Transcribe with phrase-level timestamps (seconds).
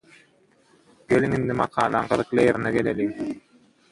[1.11, 3.13] Geliň indi makalaň gyzykly ýerine geleliň.